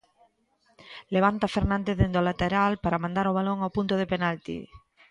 [1.15, 4.57] Levanta Fernández dende o lateral para mandar o balón ao punto de penalti.